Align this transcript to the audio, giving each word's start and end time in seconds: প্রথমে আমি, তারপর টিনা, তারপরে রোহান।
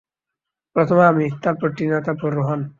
প্রথমে 0.75 1.03
আমি, 1.05 1.25
তারপর 1.43 1.67
টিনা, 1.77 1.97
তারপরে 2.01 2.33
রোহান। 2.35 2.61